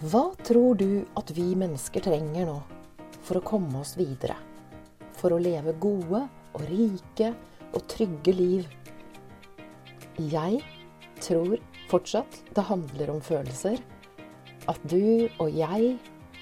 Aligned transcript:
Hva 0.00 0.30
tror 0.40 0.78
du 0.80 1.02
at 1.20 1.28
vi 1.36 1.50
mennesker 1.60 2.00
trenger 2.00 2.46
nå 2.48 2.54
for 3.20 3.36
å 3.36 3.42
komme 3.44 3.82
oss 3.82 3.98
videre? 3.98 4.32
For 5.18 5.34
å 5.36 5.40
leve 5.44 5.74
gode 5.76 6.22
og 6.56 6.62
rike 6.70 7.34
og 7.74 7.82
trygge 7.92 8.32
liv? 8.32 8.70
Jeg 10.16 10.62
tror 11.20 11.60
fortsatt 11.90 12.38
det 12.56 12.64
handler 12.70 13.12
om 13.12 13.20
følelser. 13.20 13.76
At 14.72 14.80
du 14.88 15.28
og 15.36 15.52
jeg 15.52 15.92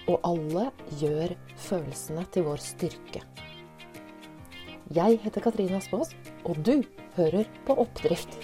og 0.07 0.23
alle 0.23 0.69
gjør 1.03 1.35
følelsene 1.59 2.29
til 2.31 2.47
vår 2.47 2.63
styrke. 2.63 3.25
Jeg 4.95 5.19
heter 5.27 5.43
Katrine 5.43 5.83
Aspaas, 5.83 6.15
og 6.47 6.63
du 6.63 6.77
hører 7.19 7.51
på 7.67 7.75
Oppdrift. 7.83 8.39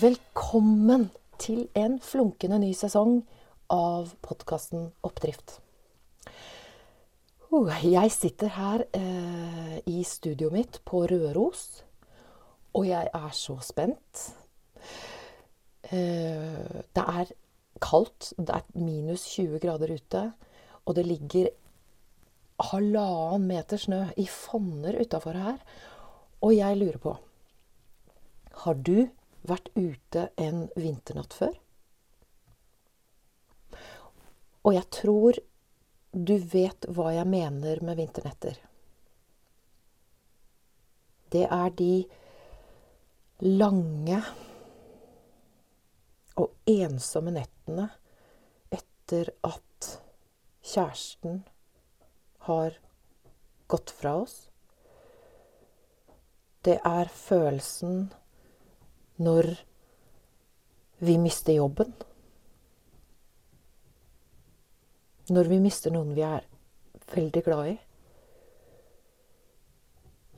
Velkommen 0.00 1.10
til 1.42 1.66
en 1.76 1.98
flunkende 2.00 2.60
ny 2.62 2.70
sesong 2.78 3.18
av 3.74 4.14
podkasten 4.24 4.86
Oppdrift. 5.04 5.58
Uh, 7.50 7.68
jeg 7.84 8.12
sitter 8.14 8.52
her 8.54 8.84
eh, 8.96 9.74
i 9.90 9.98
studioet 10.06 10.54
mitt 10.54 10.78
på 10.88 11.02
Røros, 11.10 11.82
og 12.72 12.88
jeg 12.88 13.10
er 13.12 13.28
så 13.36 13.58
spent. 13.66 14.24
Eh, 15.90 16.80
det 16.96 17.06
er 17.18 17.36
kaldt. 17.82 18.32
Det 18.38 18.56
er 18.56 18.80
minus 18.80 19.26
20 19.34 19.60
grader 19.60 19.96
ute, 19.98 20.26
og 20.86 20.96
det 20.96 21.08
ligger 21.10 21.52
halvannen 22.72 23.50
meter 23.52 23.84
snø 23.84 24.04
i 24.16 24.30
fonner 24.30 25.02
utafor 25.02 25.36
her. 25.36 25.60
Og 26.40 26.56
jeg 26.56 26.84
lurer 26.86 27.02
på 27.02 27.18
Har 28.64 28.74
du 28.74 29.10
vært 29.46 29.70
ute 29.76 30.28
en 30.40 30.66
vinternatt 30.76 31.36
før? 31.36 31.54
Og 34.66 34.74
jeg 34.76 34.88
tror 34.92 35.38
du 36.12 36.34
vet 36.52 36.88
hva 36.90 37.12
jeg 37.14 37.28
mener 37.30 37.80
med 37.86 38.00
vinternetter. 38.00 38.56
Det 41.30 41.44
er 41.46 41.70
de 41.78 41.92
lange 43.46 44.18
og 46.40 46.50
ensomme 46.68 47.32
nettene 47.36 47.86
etter 48.74 49.30
at 49.46 49.90
kjæresten 50.66 51.44
har 52.48 52.74
gått 53.70 53.94
fra 53.94 54.16
oss. 54.24 54.36
Det 56.66 56.80
er 56.84 57.08
følelsen 57.14 58.10
når 59.20 59.50
vi 61.04 61.18
mister 61.18 61.52
jobben. 61.52 61.92
Når 65.28 65.48
vi 65.52 65.58
mister 65.60 65.92
noen 65.94 66.14
vi 66.16 66.24
er 66.24 66.46
veldig 67.14 67.42
glad 67.44 67.72
i. 67.72 67.74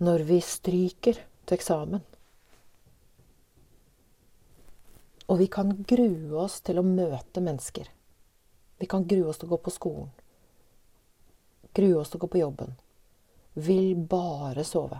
Når 0.02 0.24
vi 0.27 0.39
stryker 0.42 1.20
til 1.47 1.56
eksamen. 1.56 2.02
Og 5.30 5.39
vi 5.39 5.46
kan 5.46 5.70
grue 5.89 6.42
oss 6.42 6.58
til 6.67 6.80
å 6.83 6.84
møte 6.86 7.41
mennesker. 7.41 7.86
Vi 8.83 8.89
kan 8.91 9.06
grue 9.06 9.30
oss 9.30 9.39
til 9.39 9.46
å 9.46 9.55
gå 9.55 9.61
på 9.62 9.72
skolen. 9.72 10.11
Grue 11.72 12.00
oss 12.00 12.11
til 12.11 12.19
å 12.19 12.24
gå 12.27 12.33
på 12.34 12.42
jobben. 12.42 12.74
Vil 13.55 13.94
bare 14.11 14.67
sove. 14.67 14.98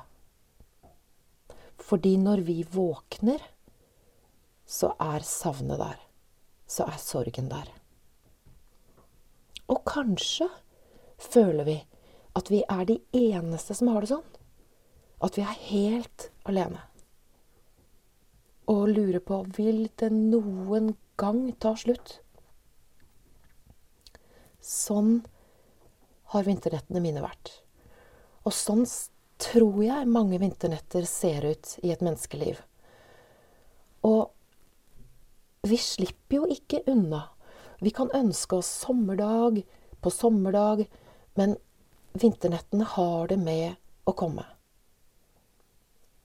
Fordi 1.83 2.14
når 2.22 2.44
vi 2.46 2.62
våkner, 2.62 3.42
så 4.73 4.95
er 5.01 5.25
savnet 5.27 5.81
der. 5.81 5.98
Så 6.67 6.87
er 6.89 7.01
sorgen 7.01 7.51
der. 7.53 7.69
Og 9.69 9.83
kanskje 9.89 10.48
føler 11.20 11.69
vi 11.69 11.77
at 12.39 12.48
vi 12.48 12.63
er 12.64 12.86
de 12.89 12.96
eneste 13.13 13.77
som 13.77 13.92
har 13.92 14.01
det 14.01 14.13
sånn. 14.14 14.24
At 15.23 15.36
vi 15.36 15.45
er 15.45 15.61
helt 15.69 16.30
alene. 16.48 16.80
Og 18.73 18.89
lurer 18.95 19.20
på 19.20 19.42
vil 19.58 19.85
det 20.01 20.08
noen 20.14 20.95
gang 21.20 21.45
ta 21.61 21.75
slutt? 21.77 22.17
Sånn 24.63 25.19
har 26.33 26.46
vinternettene 26.48 27.02
mine 27.05 27.20
vært. 27.20 27.58
Og 28.48 28.55
sånn 28.57 28.86
tror 29.42 29.83
jeg 29.85 30.08
mange 30.08 30.39
vinternetter 30.41 31.05
ser 31.08 31.45
ut 31.45 31.77
i 31.83 31.92
et 31.92 32.02
menneskeliv. 32.05 32.63
Og 34.07 34.30
vi 35.62 35.78
slipper 35.78 36.40
jo 36.40 36.48
ikke 36.50 36.83
unna. 36.90 37.28
Vi 37.83 37.90
kan 37.95 38.11
ønske 38.14 38.58
oss 38.58 38.70
sommerdag 38.83 39.62
på 40.02 40.11
sommerdag, 40.11 40.89
men 41.39 41.55
vinternettene 42.18 42.86
har 42.96 43.30
det 43.30 43.39
med 43.39 43.78
å 44.06 44.14
komme. 44.18 44.45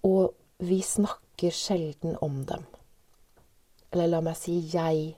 Og 0.05 0.33
vi 0.57 0.79
snakker 0.81 1.53
sjelden 1.53 2.17
om 2.21 2.41
dem. 2.49 2.65
Eller 3.93 4.09
la 4.09 4.23
meg 4.25 4.39
si 4.39 4.57
jeg 4.73 5.13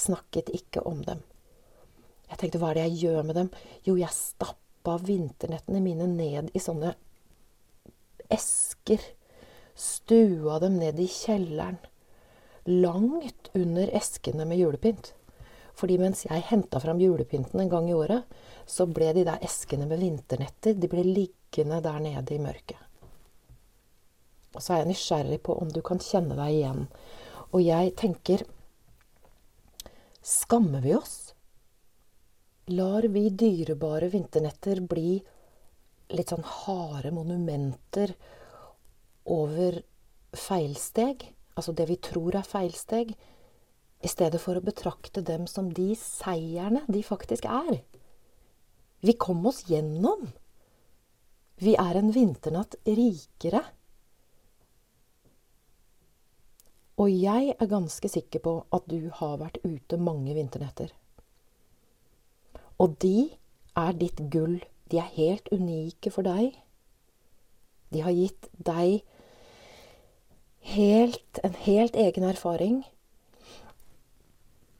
snakket 0.00 0.48
ikke 0.56 0.84
om 0.88 1.04
dem. 1.04 1.20
Jeg 2.30 2.40
tenkte 2.40 2.62
hva 2.62 2.72
er 2.72 2.80
det 2.80 2.88
jeg 2.88 3.04
gjør 3.04 3.28
med 3.28 3.36
dem? 3.36 3.52
Jo, 3.84 3.98
jeg 4.00 4.16
stappa 4.16 4.96
vinternettene 5.04 5.82
mine 5.84 6.08
ned 6.08 6.52
i 6.56 6.62
sånne 6.62 6.94
esker. 8.32 9.04
Stua 9.76 10.60
dem 10.62 10.80
ned 10.80 11.00
i 11.00 11.08
kjelleren 11.10 11.80
langt 12.68 13.50
under 13.54 13.90
eskene 13.96 14.44
med 14.48 14.60
julepynt. 14.60 15.14
Fordi 15.74 15.96
mens 16.00 16.26
jeg 16.26 16.44
henta 16.50 16.80
fram 16.82 17.00
julepynten 17.00 17.60
en 17.62 17.72
gang 17.72 17.88
i 17.88 17.96
året, 17.96 18.26
så 18.66 18.86
ble 18.86 19.12
de 19.16 19.24
der 19.24 19.40
eskene 19.44 19.88
med 19.88 20.02
vinternetter 20.02 20.76
de 20.76 20.90
ble 20.90 21.04
liggende 21.06 21.80
der 21.84 22.00
nede 22.04 22.36
i 22.36 22.42
mørket. 22.42 22.78
Og 24.54 24.62
så 24.62 24.74
er 24.74 24.82
jeg 24.82 24.90
nysgjerrig 24.90 25.40
på 25.46 25.54
om 25.62 25.70
du 25.70 25.80
kan 25.86 26.02
kjenne 26.02 26.36
deg 26.38 26.56
igjen. 26.56 26.86
Og 27.54 27.62
jeg 27.64 27.94
tenker 27.98 28.44
Skammer 30.20 30.82
vi 30.84 30.92
oss? 30.94 31.32
Lar 32.76 33.06
vi 33.08 33.30
dyrebare 33.30 34.10
vinternetter 34.12 34.82
bli 34.86 35.16
litt 36.12 36.30
sånn 36.30 36.44
harde 36.44 37.10
monumenter 37.14 38.12
over 39.32 39.80
feilsteg? 40.36 41.24
Altså 41.60 41.76
det 41.76 41.86
vi 41.90 42.00
tror 42.00 42.38
er 42.40 42.46
feilsteg, 42.46 43.12
i 44.00 44.08
stedet 44.08 44.40
for 44.40 44.56
å 44.56 44.64
betrakte 44.64 45.20
dem 45.20 45.44
som 45.50 45.68
de 45.76 45.92
seierne 45.98 46.86
de 46.88 47.02
faktisk 47.04 47.44
er. 47.44 47.82
Vi 49.04 49.12
kom 49.20 49.44
oss 49.48 49.66
gjennom. 49.68 50.30
Vi 51.60 51.74
er 51.76 51.98
en 52.00 52.08
vinternatt 52.14 52.78
rikere. 52.88 53.60
Og 57.00 57.12
jeg 57.12 57.54
er 57.56 57.68
ganske 57.68 58.08
sikker 58.12 58.42
på 58.44 58.54
at 58.76 58.88
du 58.88 59.08
har 59.20 59.38
vært 59.40 59.60
ute 59.64 60.00
mange 60.00 60.32
vinternetter. 60.36 60.92
Og 62.80 62.96
de 63.04 63.30
er 63.76 63.96
ditt 64.00 64.20
gull. 64.32 64.58
De 64.88 65.00
er 65.00 65.12
helt 65.16 65.48
unike 65.52 66.12
for 66.12 66.24
deg. 66.24 66.56
De 67.92 68.04
har 68.04 68.16
gitt 68.16 68.48
deg 68.56 69.00
helt, 70.70 71.38
en 71.42 71.54
helt 71.66 71.96
egen 71.96 72.24
erfaring. 72.24 72.82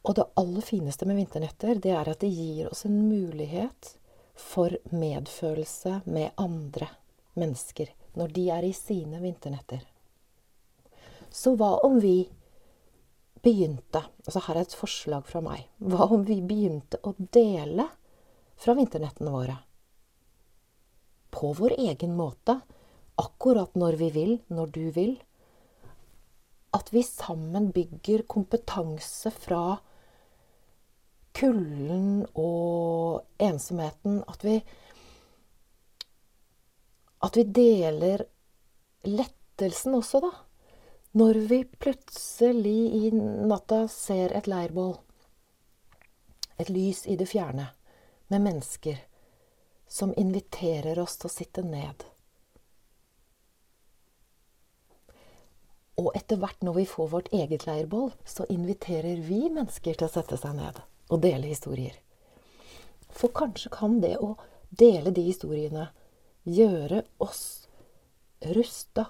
Og 0.01 0.15
det 0.17 0.29
aller 0.39 0.65
fineste 0.65 1.05
med 1.05 1.19
vinternetter, 1.19 1.77
det 1.77 1.93
er 1.93 2.09
at 2.09 2.23
det 2.23 2.31
gir 2.33 2.71
oss 2.71 2.85
en 2.87 2.97
mulighet 3.09 3.95
for 4.33 4.73
medfølelse 4.89 6.01
med 6.09 6.31
andre 6.41 6.89
mennesker 7.37 7.91
når 8.17 8.33
de 8.35 8.45
er 8.51 8.67
i 8.67 8.73
sine 8.75 9.21
vinternetter. 9.21 9.83
Så 11.31 11.53
hva 11.55 11.77
om 11.85 11.99
vi 12.03 12.25
begynte 13.41 14.03
altså 14.25 14.41
Her 14.45 14.59
er 14.59 14.67
et 14.67 14.77
forslag 14.77 15.25
fra 15.25 15.41
meg. 15.41 15.63
Hva 15.79 16.09
om 16.13 16.25
vi 16.27 16.41
begynte 16.45 16.99
å 17.07 17.15
dele 17.17 17.87
fra 18.61 18.75
vinternettene 18.77 19.33
våre? 19.33 19.55
På 21.31 21.53
vår 21.57 21.77
egen 21.79 22.13
måte. 22.19 22.59
Akkurat 23.21 23.73
når 23.79 23.97
vi 23.97 24.09
vil, 24.13 24.33
når 24.53 24.73
du 24.75 24.83
vil 24.93 25.15
at 26.71 26.93
vi 26.93 27.03
sammen 27.03 27.71
bygger 27.75 28.23
kompetanse 28.27 29.31
fra 29.31 29.77
kulden 31.35 32.25
og 32.35 33.25
ensomheten. 33.41 34.21
At 34.27 34.45
vi, 34.45 34.57
at 37.23 37.37
vi 37.37 37.43
deler 37.43 38.25
lettelsen 39.07 39.99
også, 39.99 40.23
da. 40.23 40.31
Når 41.11 41.41
vi 41.49 41.63
plutselig 41.65 42.79
i 42.95 43.09
natta 43.11 43.83
ser 43.91 44.31
et 44.37 44.47
leirbål, 44.47 44.93
et 46.61 46.69
lys 46.71 47.03
i 47.09 47.17
det 47.19 47.27
fjerne, 47.27 47.67
med 48.31 48.45
mennesker 48.45 49.01
som 49.91 50.13
inviterer 50.15 50.99
oss 51.03 51.17
til 51.19 51.27
å 51.27 51.33
sitte 51.33 51.65
ned. 51.67 52.05
Og 55.99 56.13
etter 56.15 56.39
hvert 56.39 56.63
når 56.63 56.77
vi 56.79 56.85
får 56.87 57.09
vårt 57.11 57.31
eget 57.35 57.65
leirbål, 57.67 58.13
så 58.25 58.45
inviterer 58.49 59.19
vi 59.25 59.43
mennesker 59.49 59.97
til 59.97 60.07
å 60.07 60.13
sette 60.13 60.39
seg 60.39 60.55
ned 60.57 60.79
og 61.11 61.23
dele 61.23 61.51
historier. 61.51 61.97
For 63.11 63.33
kanskje 63.35 63.71
kan 63.73 63.99
det 64.03 64.15
å 64.23 64.35
dele 64.69 65.11
de 65.11 65.25
historiene 65.27 65.89
gjøre 66.47 67.03
oss 67.21 67.67
rusta 68.55 69.05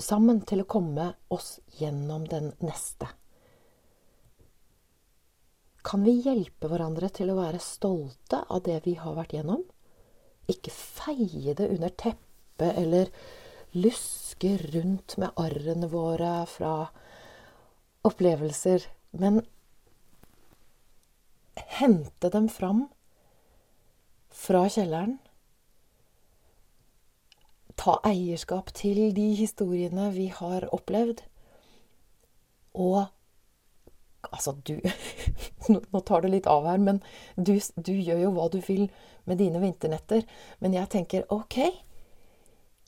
sammen 0.00 0.40
til 0.48 0.62
å 0.62 0.68
komme 0.70 1.10
oss 1.28 1.58
gjennom 1.78 2.24
den 2.30 2.52
neste. 2.64 3.10
Kan 5.84 6.04
vi 6.04 6.18
hjelpe 6.24 6.68
hverandre 6.68 7.08
til 7.12 7.32
å 7.32 7.38
være 7.38 7.60
stolte 7.62 8.42
av 8.48 8.64
det 8.66 8.80
vi 8.84 8.96
har 9.00 9.16
vært 9.16 9.36
gjennom? 9.36 9.62
Ikke 10.50 10.72
feie 10.74 11.54
det 11.56 11.70
under 11.72 11.92
teppet 11.94 12.76
eller 12.80 13.12
luske 13.72 14.56
rundt 14.72 15.16
med 15.20 15.36
arrene 15.40 15.88
våre 15.90 16.32
fra 16.50 16.74
opplevelser, 18.06 18.86
men 19.10 19.42
hente 21.80 22.30
dem 22.32 22.48
fram 22.48 22.86
fra 24.30 24.64
kjelleren. 24.68 25.18
Ta 27.80 27.96
eierskap 28.04 28.72
til 28.76 29.08
de 29.16 29.30
historiene 29.38 30.10
vi 30.16 30.28
har 30.34 30.68
opplevd. 30.74 31.24
Og 32.74 33.06
Altså, 34.32 34.52
du 34.52 34.76
Nå 35.92 36.00
tar 36.04 36.20
det 36.20 36.30
litt 36.34 36.46
av 36.50 36.66
her, 36.68 36.76
men 36.78 36.98
du, 37.36 37.54
du, 37.80 37.92
gjør 37.94 38.18
jo 38.26 38.32
hva 38.36 38.48
du 38.52 38.58
vil 38.66 38.90
med 39.24 39.40
dine 39.40 39.62
vinternetter. 39.62 40.26
Men 40.60 40.76
jeg 40.76 40.90
tenker 40.92 41.24
OK, 41.32 41.56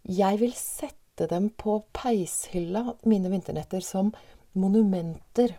jeg 0.03 0.39
vil 0.41 0.55
sette 0.57 1.29
dem 1.31 1.51
på 1.55 1.79
peishylla, 1.95 2.97
mine 3.07 3.31
vinternetter, 3.31 3.85
som 3.85 4.11
monumenter 4.59 5.55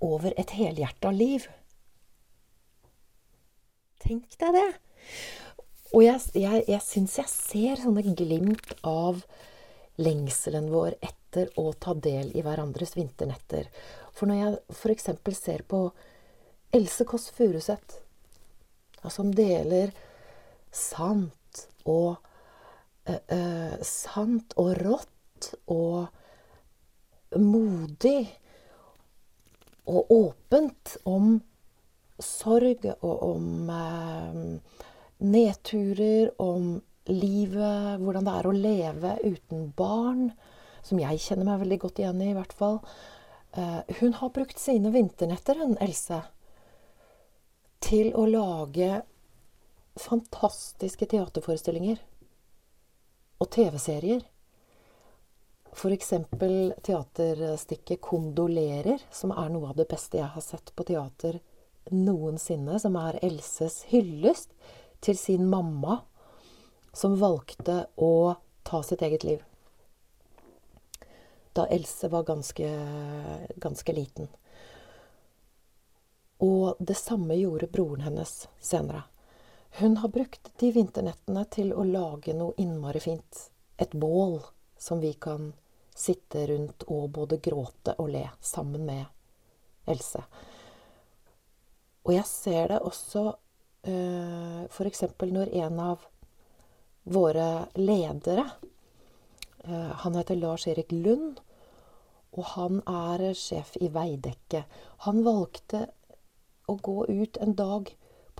over 0.00 0.32
et 0.40 0.54
helhjerta 0.56 1.12
liv. 1.12 1.46
Tenk 4.00 4.38
deg 4.40 4.56
det! 4.56 4.68
Og 5.90 6.04
jeg, 6.04 6.20
jeg, 6.38 6.64
jeg 6.70 6.82
syns 6.86 7.16
jeg 7.18 7.32
ser 7.32 7.80
sånne 7.82 8.04
glimt 8.14 8.70
av 8.86 9.24
lengselen 10.00 10.70
vår 10.70 10.94
etter 11.02 11.50
å 11.60 11.72
ta 11.74 11.96
del 11.98 12.30
i 12.38 12.44
hverandres 12.46 12.94
vinternetter. 12.96 13.66
For 14.14 14.30
når 14.30 14.38
jeg 14.40 14.60
f.eks. 14.76 15.10
ser 15.36 15.66
på 15.68 15.88
Else 16.74 17.04
Kåss 17.08 17.28
Furuseth, 17.34 17.98
som 19.10 19.32
deler 19.34 19.90
sant 20.70 21.66
og 21.88 22.20
uh, 23.08 23.20
uh, 23.32 23.76
Sant 23.86 24.56
og 24.60 24.74
rått 24.80 25.52
og 25.70 26.08
modig 27.38 28.26
og 29.90 30.10
åpent 30.12 30.96
om 31.08 31.38
sorg 32.20 32.84
og 33.00 33.22
om 33.24 33.70
uh, 33.70 34.40
nedturer, 35.20 36.32
om 36.38 36.80
livet, 37.10 38.00
hvordan 38.00 38.26
det 38.26 38.34
er 38.36 38.48
å 38.48 38.56
leve 38.56 39.14
uten 39.24 39.70
barn, 39.76 40.28
som 40.86 41.00
jeg 41.00 41.22
kjenner 41.24 41.48
meg 41.48 41.64
veldig 41.64 41.80
godt 41.82 42.02
igjen 42.02 42.20
i, 42.22 42.30
i 42.32 42.36
hvert 42.36 42.54
fall. 42.56 42.78
Uh, 43.56 43.80
hun 44.00 44.14
har 44.20 44.34
brukt 44.34 44.60
sine 44.60 44.92
vinternetter, 44.94 45.58
hun 45.58 45.78
Else, 45.82 46.20
til 47.82 48.12
å 48.14 48.26
lage 48.28 49.00
fantastiske 49.98 51.08
teaterforestillinger 51.10 51.98
og 53.40 53.50
TV-serier. 53.50 54.22
F.eks. 55.72 56.12
teaterstykket 56.82 58.00
'Kondolerer', 58.00 59.02
som 59.10 59.32
er 59.32 59.48
noe 59.48 59.70
av 59.70 59.76
det 59.76 59.88
beste 59.88 60.18
jeg 60.18 60.32
har 60.34 60.44
sett 60.44 60.74
på 60.76 60.84
teater 60.84 61.40
noensinne. 61.90 62.78
Som 62.78 62.96
er 63.00 63.18
Elses 63.22 63.84
hyllest 63.90 64.52
til 65.00 65.16
sin 65.16 65.48
mamma, 65.48 66.02
som 66.92 67.16
valgte 67.20 67.86
å 67.96 68.36
ta 68.64 68.82
sitt 68.82 69.02
eget 69.02 69.24
liv 69.24 69.46
da 71.52 71.66
Else 71.66 72.08
var 72.08 72.22
ganske, 72.22 72.88
ganske 73.56 73.92
liten. 73.92 74.28
Og 76.38 76.76
det 76.78 76.94
samme 76.94 77.34
gjorde 77.34 77.66
broren 77.66 78.00
hennes 78.06 78.48
senere. 78.60 79.02
Hun 79.78 79.96
har 79.96 80.08
brukt 80.08 80.50
de 80.58 80.72
vinternettene 80.74 81.44
til 81.54 81.72
å 81.72 81.86
lage 81.86 82.34
noe 82.36 82.56
innmari 82.60 83.00
fint. 83.00 83.44
Et 83.78 83.92
bål 83.92 84.40
som 84.78 85.00
vi 85.00 85.12
kan 85.14 85.52
sitte 85.94 86.46
rundt 86.46 86.84
og 86.88 87.10
både 87.16 87.38
gråte 87.42 87.94
og 87.98 88.10
le 88.14 88.26
sammen 88.40 88.86
med 88.88 89.04
Else. 89.90 90.22
Og 92.06 92.14
jeg 92.14 92.26
ser 92.28 92.72
det 92.72 92.80
også 92.86 93.22
uh, 93.30 94.62
f.eks. 94.68 95.04
når 95.20 95.54
en 95.64 95.80
av 95.84 96.04
våre 97.10 97.66
ledere 97.76 98.44
uh, 99.66 99.92
Han 100.04 100.18
heter 100.18 100.38
Lars 100.38 100.66
Erik 100.70 100.92
Lund, 100.92 101.40
og 102.36 102.44
han 102.54 102.82
er 102.86 103.32
sjef 103.34 103.74
i 103.80 103.90
Veidekke. 103.92 104.64
Han 105.06 105.24
valgte 105.26 105.86
å 106.70 106.76
gå 106.78 107.02
ut 107.08 107.40
en 107.42 107.56
dag 107.58 107.90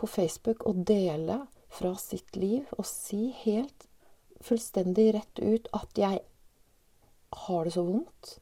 på 0.01 0.09
Facebook 0.09 0.65
og 0.69 0.85
dele 0.89 1.43
fra 1.71 1.93
sitt 2.01 2.37
liv 2.41 2.69
og 2.79 2.87
si 2.89 3.31
helt 3.45 3.87
fullstendig 4.45 5.11
rett 5.15 5.41
ut 5.43 5.69
at 5.77 6.01
jeg 6.01 6.23
har 7.45 7.65
det 7.67 7.75
så 7.75 7.85
vondt. 7.87 8.39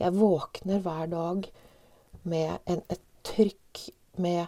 Jeg 0.00 0.16
våkner 0.16 0.80
hver 0.84 1.06
dag 1.12 1.46
med 2.26 2.58
en, 2.66 2.82
et 2.90 3.04
trykk, 3.24 3.82
med 4.16 4.46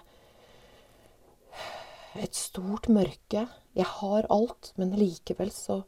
et 2.18 2.34
stort 2.34 2.88
mørke. 2.92 3.46
Jeg 3.76 3.88
har 4.00 4.28
alt, 4.32 4.72
men 4.76 4.96
likevel 4.98 5.52
så, 5.54 5.82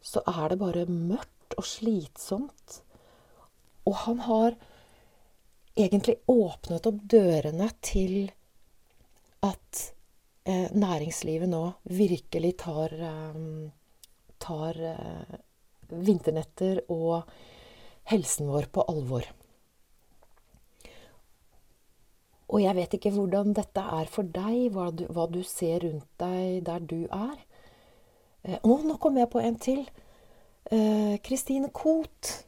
så 0.00 0.22
er 0.26 0.52
det 0.52 0.60
bare 0.62 0.86
mørkt 0.88 1.58
og 1.58 1.66
slitsomt. 1.66 2.80
Og 3.86 3.94
han 4.06 4.22
har 4.26 4.56
egentlig 5.76 6.16
åpnet 6.30 6.88
opp 6.88 7.02
dørene 7.10 7.68
til 7.84 8.30
at 9.46 9.80
eh, 10.48 10.68
næringslivet 10.74 11.50
nå 11.50 11.62
virkelig 11.90 12.52
tar, 12.62 12.92
eh, 12.92 13.40
tar 14.42 14.80
eh, 14.92 15.34
vinternetter 15.90 16.82
og 16.92 17.26
helsen 18.12 18.50
vår 18.52 18.70
på 18.72 18.86
alvor. 18.90 19.26
Og 22.46 22.62
jeg 22.62 22.78
vet 22.78 22.94
ikke 22.94 23.10
hvordan 23.10 23.54
dette 23.58 23.82
er 23.82 24.10
for 24.10 24.26
deg, 24.30 24.68
hva 24.74 24.90
du, 24.94 25.06
hva 25.10 25.26
du 25.30 25.40
ser 25.42 25.82
rundt 25.82 26.06
deg 26.22 26.62
der 26.66 26.82
du 26.82 27.00
er. 27.10 27.38
Eh, 28.46 28.58
å, 28.62 28.80
nå 28.86 28.98
kom 29.02 29.18
jeg 29.18 29.32
på 29.32 29.42
en 29.42 29.60
til. 29.62 29.86
Kristine 31.22 31.68
eh, 31.68 31.74
Koht 31.74 32.46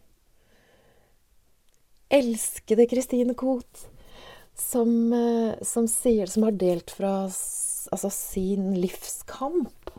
elskede 2.11 2.87
Kristine 2.89 3.35
Koht, 3.35 3.89
som, 4.61 5.13
eh, 5.13 5.63
som, 5.63 5.89
sier, 5.89 6.27
som 6.27 6.43
har 6.43 6.57
delt 6.61 6.91
fra 6.91 7.13
altså, 7.25 8.11
sin 8.11 8.75
livskamp, 8.81 9.91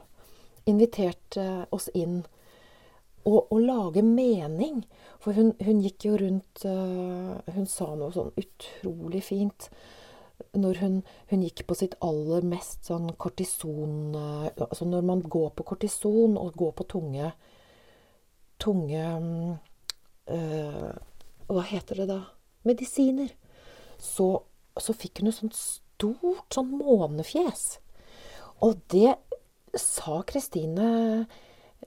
inviterte 0.69 1.65
oss 1.75 1.89
inn. 1.97 2.21
Og, 3.25 3.47
og 3.51 3.61
lage 3.61 4.03
mening. 4.05 4.83
For 5.19 5.35
hun, 5.35 5.53
hun, 5.65 5.81
gikk 5.83 6.05
jo 6.07 6.13
rundt 6.17 6.61
uh, 6.63 7.35
Hun 7.51 7.65
sa 7.67 7.89
noe 7.99 8.13
sånn 8.15 8.29
utrolig 8.39 9.19
fint 9.27 9.67
når 10.55 10.79
hun, 10.79 10.93
hun, 11.27 11.41
gikk 11.43 11.65
på 11.67 11.75
sitt 11.75 11.97
aller 11.99 12.45
mest 12.47 12.87
sånn 12.87 13.09
kortison 13.19 14.15
Altså 14.15 14.87
når 14.87 15.03
man 15.09 15.19
går 15.27 15.49
på 15.57 15.65
kortison 15.67 16.37
og 16.39 16.55
går 16.57 16.71
på 16.79 16.85
tunge 16.95 17.33
Tunge 18.63 19.03
øh, 20.31 20.93
hva 21.49 21.63
heter 21.65 22.01
det 22.01 22.07
da? 22.11 22.19
Medisiner. 22.67 23.31
Så, 23.97 24.43
så 24.83 24.95
fikk 24.95 25.21
hun 25.21 25.31
et 25.31 25.37
sånt 25.37 25.57
stort 25.57 26.55
sånn 26.55 26.71
månefjes. 26.79 27.79
Og 28.65 28.79
det 28.91 29.15
sa 29.77 30.21
Kristine 30.27 30.89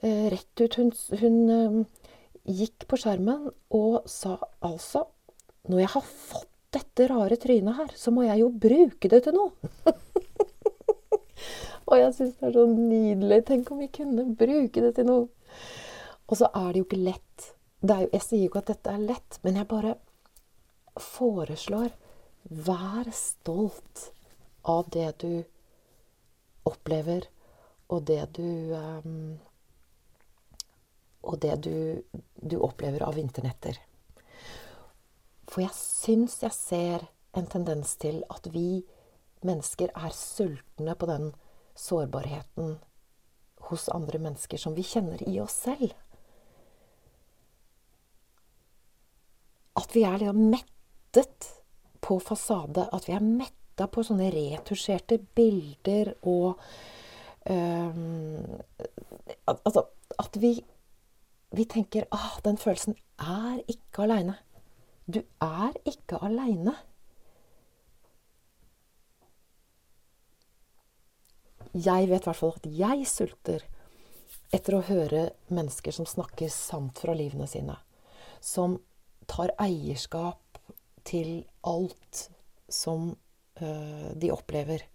eh, 0.01 0.25
rett 0.33 0.63
ut. 0.63 0.77
Hun, 0.79 0.91
hun 1.21 1.37
eh, 1.53 1.77
gikk 2.61 2.87
på 2.89 2.99
skjermen 2.99 3.49
og 3.73 4.03
sa 4.09 4.35
altså 4.65 5.05
Når 5.71 5.79
jeg 5.79 5.91
har 5.93 6.07
fått 6.07 6.49
dette 6.73 7.05
rare 7.07 7.37
trynet 7.39 7.77
her, 7.77 7.91
så 7.95 8.11
må 8.11 8.25
jeg 8.25 8.41
jo 8.41 8.49
bruke 8.49 9.07
det 9.07 9.21
til 9.23 9.35
noe. 9.37 9.51
og 11.87 11.93
jeg 11.99 12.15
syns 12.17 12.33
det 12.39 12.49
er 12.49 12.55
så 12.57 12.65
nydelig. 12.67 13.43
Tenk 13.47 13.69
om 13.71 13.79
vi 13.79 13.91
kunne 13.93 14.25
bruke 14.35 14.83
det 14.83 14.95
til 14.97 15.07
noe. 15.07 15.27
Og 16.27 16.39
så 16.39 16.49
er 16.49 16.73
det 16.73 16.81
jo 16.81 16.87
ikke 16.89 17.03
lett 17.05 17.53
jo, 17.83 18.07
jeg 18.13 18.23
sier 18.23 18.43
jo 18.45 18.49
ikke 18.49 18.63
at 18.63 18.71
dette 18.71 18.93
er 18.93 19.05
lett, 19.09 19.39
men 19.43 19.59
jeg 19.59 19.67
bare 19.67 19.97
foreslår 20.99 21.91
Vær 22.43 23.09
stolt 23.15 24.09
av 24.67 24.89
det 24.91 25.09
du 25.23 25.43
opplever, 26.67 27.27
og 27.87 28.05
det 28.07 28.21
du 28.35 28.73
um, 28.75 29.39
og 31.23 31.39
det 31.39 31.55
du, 31.63 32.03
du 32.35 32.57
opplever 32.59 33.03
av 33.07 33.15
vinternetter. 33.15 33.77
For 35.47 35.63
jeg 35.63 35.75
syns 35.77 36.41
jeg 36.43 36.55
ser 36.55 37.05
en 37.37 37.47
tendens 37.49 37.95
til 38.01 38.21
at 38.33 38.49
vi 38.51 38.83
mennesker 39.43 39.91
er 39.95 40.15
sultne 40.15 40.95
på 40.99 41.07
den 41.09 41.31
sårbarheten 41.79 42.75
hos 43.69 43.87
andre 43.89 44.19
mennesker 44.19 44.59
som 44.59 44.75
vi 44.75 44.85
kjenner 44.85 45.23
i 45.27 45.39
oss 45.41 45.55
selv. 45.65 45.93
At 49.79 49.95
vi 49.95 50.03
er 50.05 50.19
liksom 50.21 50.51
mettet 50.51 51.49
på 52.03 52.19
fasade. 52.19 52.87
At 52.91 53.07
vi 53.07 53.15
er 53.15 53.25
metta 53.25 53.87
på 53.87 54.03
sånne 54.05 54.29
retusjerte 54.33 55.19
bilder 55.35 56.13
og 56.29 56.59
um, 57.49 58.59
Altså 59.43 59.85
at 60.19 60.37
vi, 60.39 60.53
vi 61.55 61.65
tenker 61.67 62.05
ah, 62.13 62.37
den 62.45 62.59
følelsen 62.59 62.95
er 63.19 63.61
ikke 63.71 64.05
aleine. 64.05 64.35
Du 65.07 65.19
er 65.41 65.75
ikke 65.89 66.19
aleine. 66.23 66.75
Jeg 71.73 72.09
vet 72.11 72.21
i 72.21 72.29
hvert 72.29 72.37
fall 72.37 72.53
at 72.53 72.67
jeg 72.69 73.07
sulter 73.09 73.65
etter 74.53 74.77
å 74.77 74.85
høre 74.85 75.23
mennesker 75.49 75.95
som 75.95 76.05
snakker 76.05 76.51
sant 76.53 77.01
fra 77.01 77.15
livene 77.17 77.47
sine. 77.49 77.79
Som 78.37 78.77
tar 79.29 79.55
eierskap 79.61 80.42
til 81.07 81.43
alt 81.67 82.27
som 82.71 83.13
uh, 83.61 84.09
de 84.15 84.31
opplever. 84.33 84.85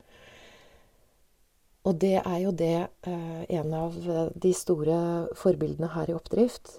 Og 1.88 1.96
det 2.02 2.16
er 2.20 2.38
jo 2.42 2.52
det 2.52 2.88
uh, 3.06 3.42
en 3.48 3.74
av 3.74 3.96
de 4.34 4.54
store 4.56 4.98
forbildene 5.38 5.92
her 5.94 6.10
i 6.10 6.16
oppdrift, 6.16 6.78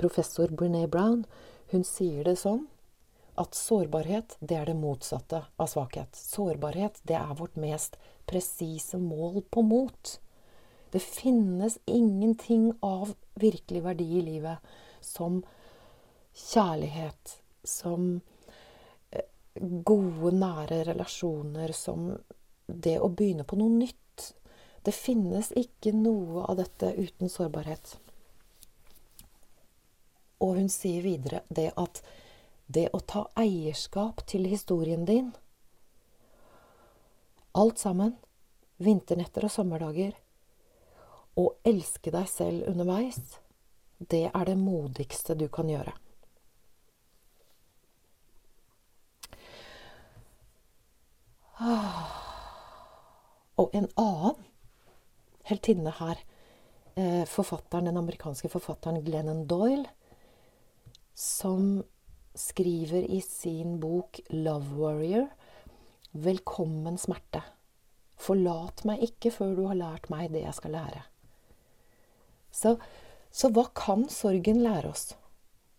professor 0.00 0.50
Brené 0.50 0.86
Brown, 0.90 1.24
hun 1.72 1.84
sier 1.86 2.24
det 2.26 2.38
sånn 2.40 2.66
at 3.40 3.56
sårbarhet, 3.58 4.36
det 4.38 4.56
er 4.60 4.68
det 4.70 4.76
motsatte 4.78 5.40
av 5.58 5.70
svakhet. 5.70 6.14
Sårbarhet, 6.14 7.00
det 7.02 7.16
er 7.18 7.34
vårt 7.38 7.56
mest 7.58 7.98
presise 8.30 8.98
mål 9.00 9.42
på 9.50 9.64
mot. 9.66 10.18
Det 10.94 11.02
finnes 11.02 11.78
ingenting 11.90 12.70
av 12.82 13.16
virkelig 13.34 13.82
verdi 13.82 14.06
i 14.20 14.22
livet 14.22 14.74
som 15.02 15.42
kjærlighet, 16.34 17.40
som 17.66 18.06
eh, 18.14 18.33
gode, 19.60 20.32
nære 20.34 20.82
relasjoner, 20.90 21.72
som 21.72 22.10
det 22.66 22.98
å 23.00 23.10
begynne 23.10 23.44
på 23.46 23.58
noe 23.60 23.70
nytt. 23.70 24.32
Det 24.84 24.92
finnes 24.92 25.52
ikke 25.56 25.94
noe 25.96 26.44
av 26.48 26.58
dette 26.60 26.90
uten 26.98 27.30
sårbarhet. 27.30 27.96
Og 30.44 30.58
hun 30.58 30.68
sier 30.68 31.04
videre 31.04 31.44
det 31.48 31.70
at 31.80 32.02
det 32.66 32.90
å 32.92 33.00
ta 33.00 33.26
eierskap 33.38 34.24
til 34.28 34.48
historien 34.48 35.04
din 35.08 35.32
Alt 37.54 37.78
sammen. 37.78 38.16
Vinternetter 38.82 39.44
og 39.46 39.52
sommerdager. 39.54 40.16
Å 41.38 41.44
elske 41.62 42.10
deg 42.10 42.26
selv 42.26 42.66
underveis. 42.66 43.20
Det 43.98 44.24
er 44.26 44.48
det 44.48 44.56
modigste 44.58 45.36
du 45.38 45.46
kan 45.46 45.70
gjøre. 45.70 45.94
Og 53.62 53.70
en 53.76 53.86
annen 54.00 54.40
heltinne 55.46 55.92
her, 56.00 56.18
eh, 56.96 57.24
forfatteren, 57.30 57.84
den 57.84 57.96
amerikanske 57.96 58.48
forfatteren 58.50 59.04
Glennon 59.04 59.46
Doyle, 59.46 59.86
som 61.14 61.84
skriver 62.34 63.06
i 63.06 63.20
sin 63.20 63.78
bok 63.80 64.20
'Love 64.30 64.74
Warrior' 64.74 65.30
'Velkommen 66.14 66.98
smerte'. 66.98 67.42
Forlat 68.16 68.84
meg 68.84 69.02
ikke 69.02 69.30
før 69.30 69.54
du 69.54 69.66
har 69.66 69.74
lært 69.74 70.10
meg 70.10 70.32
det 70.32 70.42
jeg 70.42 70.54
skal 70.54 70.70
lære. 70.70 71.02
Så, 72.50 72.78
så 73.30 73.48
hva 73.50 73.68
kan 73.74 74.08
sorgen 74.08 74.62
lære 74.62 74.90
oss 74.90 75.14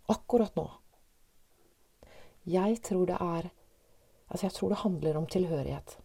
akkurat 0.07 0.55
nå? 0.55 0.69
Jeg 2.45 2.81
tror 2.83 3.05
det 3.05 3.17
er 3.19 3.51
Altså, 4.27 4.47
jeg 4.47 4.55
tror 4.55 4.73
det 4.73 4.81
handler 4.81 5.17
om 5.19 5.27
tilhørighet. 5.29 5.97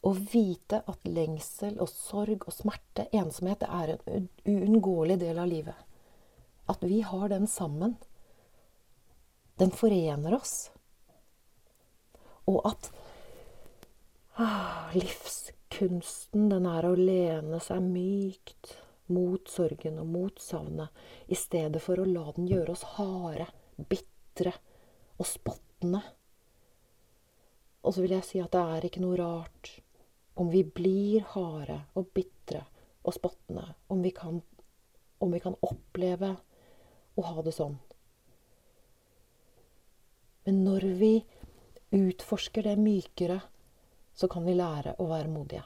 Å 0.00 0.12
vite 0.16 0.80
at 0.88 1.08
lengsel 1.08 1.76
og 1.82 1.90
sorg 1.92 2.46
og 2.48 2.54
smerte, 2.56 3.04
ensomhet, 3.12 3.66
er 3.68 3.98
en 4.08 4.28
uunngåelig 4.48 5.18
del 5.20 5.40
av 5.42 5.50
livet. 5.50 5.76
At 6.72 6.80
vi 6.86 7.02
har 7.04 7.28
den 7.28 7.46
sammen. 7.50 7.98
Den 9.60 9.74
forener 9.76 10.38
oss. 10.38 10.70
Og 12.48 12.62
at 12.64 12.88
ah, 14.40 14.88
livskunsten, 14.96 16.48
den 16.48 16.70
er 16.70 16.88
å 16.88 16.96
lene 16.96 17.60
seg 17.60 17.84
mykt 17.84 18.72
mot 19.12 19.52
sorgen 19.52 20.00
og 20.00 20.08
mot 20.08 20.40
savnet, 20.40 20.88
i 21.28 21.36
stedet 21.36 21.82
for 21.84 22.00
å 22.00 22.08
la 22.08 22.30
den 22.36 22.48
gjøre 22.48 22.72
oss 22.72 22.86
harde, 22.96 23.50
bitre 23.90 24.54
og 25.20 25.28
spottende. 25.28 26.00
Og 27.84 27.94
så 27.94 28.04
vil 28.04 28.16
jeg 28.16 28.26
si 28.26 28.40
at 28.42 28.52
det 28.52 28.64
er 28.64 28.86
ikke 28.88 29.02
noe 29.04 29.18
rart 29.20 29.74
om 30.40 30.48
vi 30.52 30.62
blir 30.64 31.26
harde 31.34 31.76
og 31.98 32.08
bitre 32.16 32.62
og 33.04 33.14
spottende, 33.16 33.66
om 33.88 34.02
om 35.20 35.32
vi 35.32 35.40
kan 35.40 35.56
oppleve 35.60 36.34
å 37.16 37.24
ha 37.28 37.42
det 37.44 37.52
sånn. 37.52 37.76
Men 40.44 40.62
når 40.64 40.86
vi 40.96 41.12
utforsker 41.92 42.64
det 42.64 42.78
mykere, 42.80 43.40
så 44.14 44.28
kan 44.28 44.46
vi 44.46 44.56
lære 44.56 44.96
å 44.98 45.08
være 45.10 45.32
modige. 45.32 45.64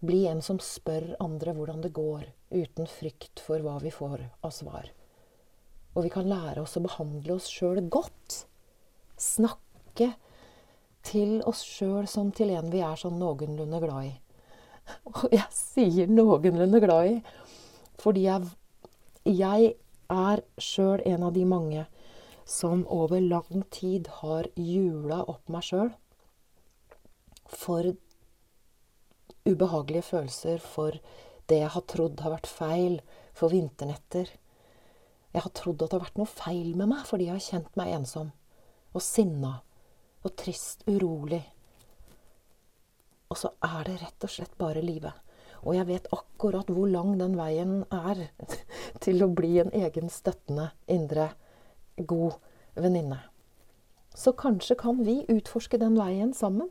Bli 0.00 0.26
en 0.30 0.42
som 0.42 0.60
spør 0.62 1.16
andre 1.22 1.54
hvordan 1.54 1.82
det 1.82 1.94
går, 1.94 2.26
uten 2.54 2.86
frykt 2.86 3.42
for 3.42 3.62
hva 3.62 3.78
vi 3.82 3.90
får 3.94 4.22
av 4.46 4.54
svar. 4.54 4.90
Og 5.98 6.06
vi 6.06 6.12
kan 6.14 6.28
lære 6.30 6.62
oss 6.62 6.78
å 6.78 6.84
behandle 6.84 7.34
oss 7.34 7.48
sjøl 7.50 7.80
godt. 7.90 8.44
Snakke 9.18 10.12
til 11.02 11.40
oss 11.48 11.64
sjøl 11.66 12.06
som 12.06 12.30
til 12.30 12.52
en 12.54 12.70
vi 12.70 12.84
er 12.86 13.00
sånn 13.00 13.18
noenlunde 13.18 13.82
glad 13.82 14.12
i. 14.12 14.14
Og 15.10 15.24
jeg 15.34 15.48
sier 15.58 16.10
noenlunde 16.10 16.80
glad 16.84 17.12
i 17.12 17.20
fordi 17.98 18.28
jeg, 18.28 18.44
jeg 19.26 19.72
er 20.14 20.42
sjøl 20.62 21.00
en 21.02 21.24
av 21.26 21.32
de 21.34 21.42
mange 21.50 21.82
som 22.48 22.84
over 22.94 23.18
lang 23.20 23.64
tid 23.74 24.06
har 24.20 24.46
jula 24.54 25.24
opp 25.26 25.50
meg 25.50 25.66
sjøl 25.66 25.90
for 27.48 27.90
ubehagelige 29.48 30.06
følelser, 30.12 30.62
for 30.62 30.96
det 31.48 31.62
jeg 31.62 31.72
har 31.74 31.84
trodd 31.90 32.20
har 32.22 32.36
vært 32.36 32.50
feil, 32.50 32.98
for 33.36 33.52
vinternetter. 33.52 34.30
Jeg 35.34 35.44
har 35.44 35.54
trodd 35.54 35.82
at 35.82 35.90
det 35.90 35.98
har 35.98 36.06
vært 36.06 36.20
noe 36.20 36.30
feil 36.30 36.74
med 36.78 36.90
meg 36.90 37.06
fordi 37.08 37.28
jeg 37.28 37.36
har 37.36 37.48
kjent 37.48 37.80
meg 37.80 37.94
ensom 37.98 38.32
og 38.96 39.04
sinna 39.04 39.58
og 40.26 40.34
trist, 40.40 40.82
urolig. 40.88 41.42
Og 43.28 43.38
så 43.38 43.52
er 43.64 43.84
det 43.86 43.98
rett 44.02 44.24
og 44.26 44.32
slett 44.32 44.54
bare 44.58 44.82
livet. 44.82 45.14
Og 45.62 45.76
jeg 45.76 45.88
vet 45.88 46.08
akkurat 46.14 46.70
hvor 46.72 46.88
lang 46.90 47.16
den 47.20 47.36
veien 47.38 47.82
er 47.94 48.28
til 49.04 49.22
å 49.24 49.30
bli 49.30 49.58
en 49.62 49.72
egen 49.76 50.10
støttende, 50.12 50.70
indre, 50.90 51.30
god 51.98 52.38
venninne. 52.78 53.20
Så 54.14 54.32
kanskje 54.34 54.78
kan 54.80 55.04
vi 55.06 55.20
utforske 55.30 55.78
den 55.78 55.98
veien 55.98 56.32
sammen. 56.34 56.70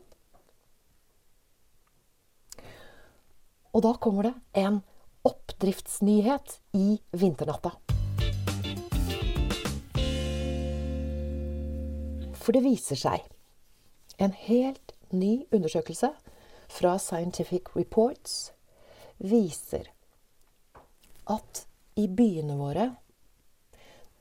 Og 3.72 3.84
da 3.84 3.94
kommer 4.00 4.30
det 4.30 4.34
en 4.58 4.82
oppdriftsnyhet 5.28 6.58
i 6.76 6.98
vinternatta. 7.12 7.76
For 12.38 12.54
det 12.56 12.64
viser 12.64 12.98
seg. 12.98 13.24
En 14.18 14.34
helt 14.46 14.94
ny 15.14 15.44
undersøkelse 15.54 16.12
fra 16.72 16.96
Scientific 17.00 17.70
Reports 17.76 18.52
viser 19.18 19.88
at 21.28 21.64
i 21.98 22.06
byene 22.06 22.56
våre, 22.58 22.88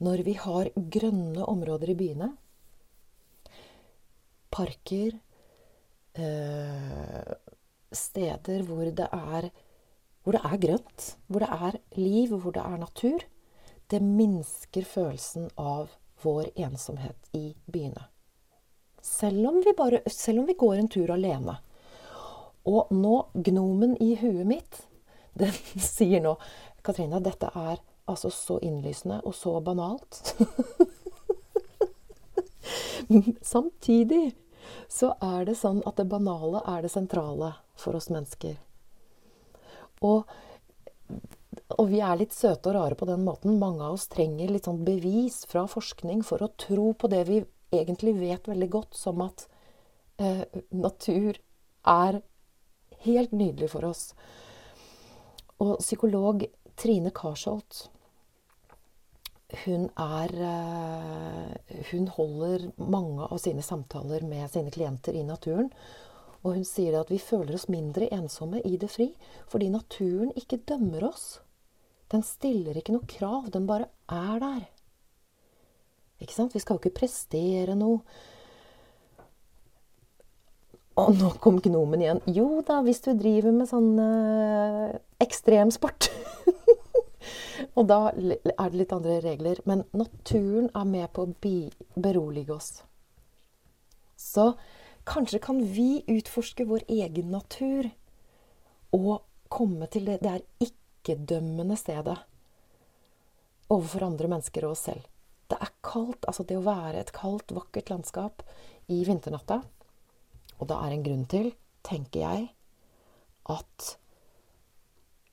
når 0.04 0.24
vi 0.26 0.34
har 0.38 0.70
grønne 0.76 1.46
områder 1.46 1.94
i 1.94 1.98
byene, 1.98 2.32
parker, 4.54 5.18
eh, 6.18 7.34
steder 7.94 8.64
hvor 8.68 8.86
det, 8.86 9.08
er, 9.08 9.50
hvor 10.24 10.36
det 10.38 10.42
er 10.44 10.62
grønt, 10.66 11.08
hvor 11.28 11.46
det 11.46 11.50
er 11.70 11.80
liv, 11.98 12.34
hvor 12.36 12.56
det 12.56 12.64
er 12.64 12.82
natur, 12.82 13.26
det 13.88 14.02
minsker 14.04 14.84
følelsen 14.84 15.50
av 15.58 15.94
vår 16.22 16.50
ensomhet 16.56 17.38
i 17.38 17.56
byene. 17.66 18.04
Selv 19.02 19.48
om 19.48 19.62
vi, 19.66 19.74
bare, 19.78 20.02
selv 20.10 20.40
om 20.40 20.46
vi 20.46 20.54
går 20.54 20.78
en 20.78 20.90
tur 20.92 21.12
alene. 21.14 21.58
Og 22.68 22.92
nå, 22.92 23.16
gnomen 23.34 23.96
i 24.04 24.16
huet 24.20 24.48
mitt, 24.48 24.82
den 25.42 25.54
sier 25.80 26.24
nå 26.24 26.36
Katrine, 26.84 27.20
dette 27.24 27.50
er 27.56 27.80
altså 28.08 28.32
så 28.32 28.60
innlysende 28.64 29.22
og 29.28 29.36
så 29.36 29.60
banalt. 29.62 30.22
Samtidig 33.42 34.36
så 34.88 35.14
er 35.24 35.46
det 35.48 35.58
sånn 35.60 35.82
at 35.88 36.00
det 36.00 36.08
banale 36.12 36.62
er 36.68 36.84
det 36.84 36.92
sentrale 36.92 37.54
for 37.80 37.96
oss 38.00 38.10
mennesker. 38.12 38.58
Og, 40.06 40.28
og, 41.76 41.90
vi 41.92 42.00
er 42.04 42.18
litt 42.20 42.36
søte 42.36 42.72
og 42.72 42.78
rare 42.78 42.98
på 43.00 43.08
den 43.10 43.24
måten. 43.26 43.60
Mange 43.62 43.86
av 43.86 43.98
oss 43.98 44.08
trenger 44.12 44.52
litt 44.52 44.68
sånn 44.70 44.84
bevis 44.88 45.44
fra 45.50 45.66
forskning 45.70 46.24
for 46.28 46.44
å 46.44 46.54
tro 46.60 46.92
på 46.94 47.10
det 47.12 47.24
vi 47.30 47.42
egentlig 47.74 48.16
vet 48.20 48.48
veldig 48.48 48.70
godt, 48.72 48.96
som 48.96 49.22
at 49.26 49.48
eh, 50.22 50.46
natur 50.72 51.40
er 51.88 52.22
helt 53.04 53.36
nydelig 53.36 53.72
for 53.74 53.88
oss. 53.90 54.10
Og 55.64 55.78
psykolog 55.82 56.46
Trine 56.78 57.12
Karsholt 57.16 57.88
hun 59.64 59.88
er 59.96 60.34
eh, 60.44 61.84
Hun 61.92 62.08
holder 62.08 62.72
mange 62.76 63.24
av 63.24 63.38
sine 63.40 63.64
samtaler 63.64 64.26
med 64.28 64.52
sine 64.52 64.72
klienter 64.72 65.16
i 65.16 65.24
naturen. 65.24 65.72
Og 66.44 66.58
hun 66.58 66.66
sier 66.68 67.00
at 67.00 67.12
vi 67.12 67.20
føler 67.20 67.56
oss 67.56 67.70
mindre 67.72 68.10
ensomme 68.14 68.62
i 68.66 68.78
det 68.78 68.90
fri 68.92 69.14
fordi 69.48 69.70
naturen 69.72 70.34
ikke 70.36 70.60
dømmer 70.68 71.08
oss. 71.10 71.40
Den 72.12 72.24
stiller 72.24 72.78
ikke 72.80 72.96
noe 72.96 73.08
krav. 73.10 73.52
Den 73.52 73.68
bare 73.68 73.90
er 74.08 74.42
der. 74.44 74.66
Ikke 76.24 76.34
sant? 76.34 76.56
Vi 76.56 76.62
skal 76.64 76.78
jo 76.78 76.84
ikke 76.84 77.02
prestere 77.04 77.76
noe. 77.78 78.02
Og 80.98 81.14
nå 81.14 81.30
kom 81.44 81.60
gnomen 81.62 82.02
igjen. 82.02 82.24
Jo 82.34 82.64
da, 82.66 82.80
hvis 82.86 83.04
du 83.06 83.12
driver 83.14 83.54
med 83.54 83.70
sånn 83.70 83.92
øh, 84.02 84.96
ekstremsport. 85.22 86.10
og 87.78 87.84
da 87.92 88.00
er 88.16 88.40
det 88.42 88.80
litt 88.80 88.96
andre 88.96 89.20
regler. 89.22 89.62
Men 89.70 89.86
naturen 89.94 90.72
er 90.74 90.90
med 90.90 91.12
på 91.14 91.28
å 91.28 91.36
berolige 92.02 92.56
oss. 92.56 92.72
Så 94.18 94.56
kanskje 95.08 95.44
kan 95.44 95.62
vi 95.62 96.02
utforske 96.10 96.66
vår 96.68 96.88
egen 96.90 97.30
natur 97.36 97.92
og 98.96 99.22
komme 99.54 99.86
til 99.92 100.10
det, 100.10 100.18
det 100.24 100.34
er 100.34 100.44
ikke-dømmende 101.08 101.78
stedet 101.80 102.18
overfor 103.74 104.06
andre 104.08 104.30
mennesker 104.32 104.68
og 104.68 104.76
oss 104.76 104.86
selv. 104.90 105.08
Det 105.48 105.58
er 105.64 105.74
kaldt. 105.84 106.28
Altså 106.28 106.44
det 106.48 106.60
å 106.60 106.66
være 106.66 107.02
et 107.02 107.16
kaldt, 107.16 107.56
vakkert 107.56 107.92
landskap 107.92 108.44
i 108.92 109.02
vinternatta 109.08 109.62
og 110.58 110.70
det 110.70 110.78
er 110.78 110.94
en 110.94 111.06
grunn 111.06 111.26
til, 111.30 111.52
tenker 111.86 112.24
jeg, 112.24 112.48
at 113.50 113.90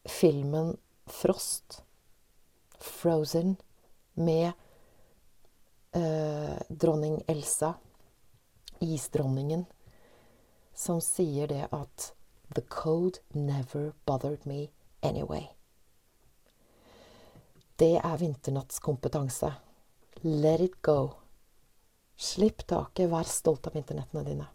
filmen 0.09 0.75
Frost, 1.11 1.81
Frozen, 2.81 3.57
med 4.15 4.53
eh, 5.97 6.61
dronning 6.69 7.19
Elsa, 7.29 7.75
isdronningen, 8.85 9.65
som 10.75 11.01
sier 11.03 11.51
det 11.51 11.67
at 11.73 12.13
The 12.55 12.63
code 12.69 13.19
never 13.33 13.93
bothered 14.07 14.47
me 14.47 14.69
anyway. 15.03 15.54
Det 17.79 17.97
er 17.99 18.19
vinternattskompetanse. 18.21 19.53
Let 20.23 20.61
it 20.61 20.81
go. 20.83 21.15
Slipp 22.17 22.67
taket, 22.71 23.11
vær 23.11 23.27
stolt 23.27 23.67
av 23.67 23.75
vinternettene 23.75 24.23
dine. 24.27 24.51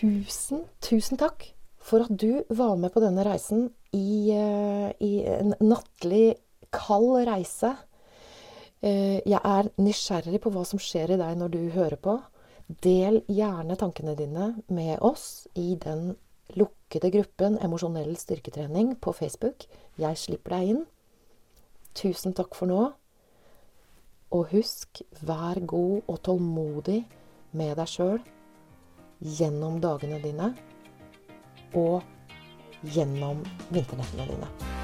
tusen, 0.00 0.64
tusen 0.80 1.20
takk 1.20 1.50
for 1.86 2.06
at 2.06 2.12
du 2.18 2.42
var 2.48 2.76
med 2.80 2.92
på 2.94 3.02
denne 3.04 3.24
reisen 3.26 3.68
i, 3.94 4.32
eh, 4.34 4.90
i 5.00 5.12
en 5.26 5.54
nattlig, 5.60 6.36
kald 6.74 7.26
reise. 7.28 7.76
Eh, 8.82 9.22
jeg 9.24 9.40
er 9.40 9.70
nysgjerrig 9.78 10.40
på 10.42 10.50
hva 10.52 10.64
som 10.66 10.82
skjer 10.82 11.14
i 11.14 11.20
deg 11.20 11.38
når 11.38 11.52
du 11.54 11.60
hører 11.76 11.96
på. 11.96 12.18
Del 12.66 13.22
gjerne 13.30 13.78
tankene 13.78 14.16
dine 14.18 14.56
med 14.68 14.98
oss 15.00 15.46
i 15.54 15.76
den 15.76 16.16
lukkede 16.54 17.10
gruppen 17.10 17.58
Emosjonell 17.62 18.14
styrketrening 18.16 18.94
på 19.00 19.12
Facebook. 19.16 19.66
Jeg 19.98 20.20
slipper 20.20 20.56
deg 20.56 20.72
inn. 20.74 20.84
Tusen 21.96 22.36
takk 22.36 22.54
for 22.54 22.70
nå. 22.70 22.80
Og 24.36 24.48
husk, 24.52 25.02
vær 25.26 25.58
god 25.64 26.06
og 26.06 26.22
tålmodig 26.26 27.02
med 27.56 27.76
deg 27.78 27.90
sjøl 27.90 28.18
gjennom 29.20 29.78
dagene 29.80 30.20
dine 30.20 30.50
og 31.76 32.02
gjennom 32.84 33.40
vinternettene 33.72 34.28
dine. 34.28 34.75